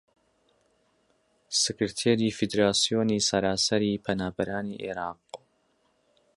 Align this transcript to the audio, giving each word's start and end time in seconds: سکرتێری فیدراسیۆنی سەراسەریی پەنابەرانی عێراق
سکرتێری 1.61 2.29
فیدراسیۆنی 2.37 3.25
سەراسەریی 3.29 4.01
پەنابەرانی 4.05 4.79
عێراق 4.83 5.23